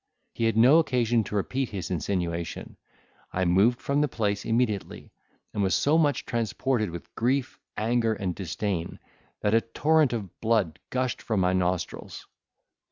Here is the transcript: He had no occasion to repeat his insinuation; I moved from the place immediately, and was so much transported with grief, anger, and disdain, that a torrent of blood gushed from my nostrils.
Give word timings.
He 0.33 0.45
had 0.45 0.57
no 0.57 0.79
occasion 0.79 1.23
to 1.25 1.35
repeat 1.35 1.69
his 1.69 1.91
insinuation; 1.91 2.75
I 3.31 3.45
moved 3.45 3.79
from 3.79 4.01
the 4.01 4.07
place 4.07 4.45
immediately, 4.45 5.11
and 5.53 5.61
was 5.61 5.75
so 5.75 5.95
much 5.95 6.25
transported 6.25 6.89
with 6.89 7.13
grief, 7.13 7.59
anger, 7.77 8.13
and 8.15 8.33
disdain, 8.33 8.97
that 9.41 9.53
a 9.53 9.61
torrent 9.61 10.11
of 10.11 10.39
blood 10.41 10.79
gushed 10.89 11.21
from 11.21 11.39
my 11.39 11.53
nostrils. 11.53 12.25